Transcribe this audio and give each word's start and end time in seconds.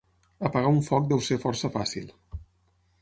Apagar 0.47 0.71
un 0.77 0.79
foc 0.87 1.05
deu 1.11 1.21
ser 1.27 1.39
força 1.45 1.73
fàcil. 1.77 2.11